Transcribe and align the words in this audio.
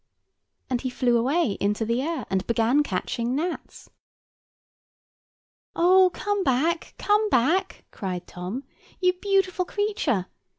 And 0.67 0.81
he 0.81 0.89
flew 0.89 1.15
away 1.15 1.59
into 1.61 1.85
the 1.85 2.01
air, 2.01 2.25
and 2.31 2.47
began 2.47 2.81
catching 2.81 3.35
gnats. 3.35 3.87
"Oh! 5.75 6.09
come 6.11 6.43
back, 6.43 6.95
come 6.97 7.29
back," 7.29 7.85
cried 7.91 8.25
Tom, 8.25 8.63
"you 8.99 9.13
beautiful 9.21 9.63
creature. 9.63 10.25